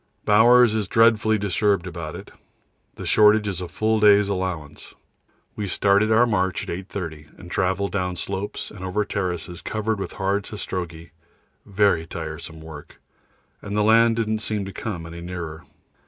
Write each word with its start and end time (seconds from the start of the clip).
Bowers 0.25 0.73
is 0.73 0.87
dreadfully 0.87 1.37
disturbed 1.37 1.85
about 1.85 2.15
it. 2.15 2.31
The 2.95 3.05
shortage 3.05 3.47
is 3.47 3.61
a 3.61 3.67
full 3.67 3.99
day's 3.99 4.29
allowance. 4.29 4.95
We 5.55 5.67
started 5.67 6.11
our 6.11 6.25
march 6.25 6.67
at 6.67 6.75
8.30, 6.75 7.37
and 7.37 7.51
travelled 7.51 7.91
down 7.91 8.15
slopes 8.15 8.71
and 8.71 8.83
over 8.83 9.05
terraces 9.05 9.61
covered 9.61 9.99
with 9.99 10.13
hard 10.13 10.45
sastrugi 10.47 11.11
very 11.67 12.07
tiresome 12.07 12.61
work 12.61 12.99
and 13.61 13.77
the 13.77 13.83
land 13.83 14.15
didn't 14.15 14.39
seem 14.39 14.65
to 14.65 14.73
come 14.73 15.05
any 15.05 15.21
nearer. 15.21 15.65